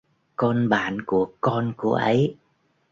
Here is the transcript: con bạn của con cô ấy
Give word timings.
con 0.35 0.69
bạn 0.69 1.01
của 1.05 1.31
con 1.41 1.73
cô 1.77 1.91
ấy 1.91 2.35